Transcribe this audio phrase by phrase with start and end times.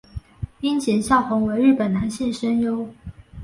[0.61, 2.89] 樱井孝宏为日本男性声优。